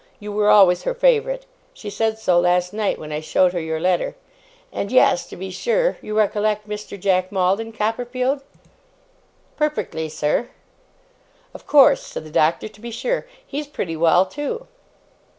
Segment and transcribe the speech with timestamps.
[0.19, 1.45] You were always her favourite.
[1.75, 4.15] She said so, last night, when I showed her your letter.
[4.73, 6.99] And yes, to be sure you recollect Mr.
[6.99, 8.41] Jack Maldon, Copperfield?'
[9.57, 10.49] 'Perfectly, sir.'
[11.53, 12.67] 'Of course,' said the Doctor.
[12.67, 13.27] 'To be sure.
[13.45, 14.65] He's pretty well, too.